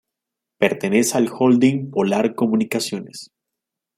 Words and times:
Pertenece 0.57 1.15
al 1.19 1.29
holding 1.31 1.91
Polar 1.91 2.33
Comunicaciones. 2.33 3.29